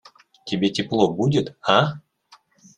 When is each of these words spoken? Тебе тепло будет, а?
Тебе 0.47 0.71
тепло 0.71 1.13
будет, 1.13 1.55
а? 1.61 2.01